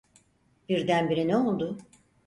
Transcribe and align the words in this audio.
Birdenbire 0.69 1.27
ne 1.27 1.37
oldu? 1.37 1.77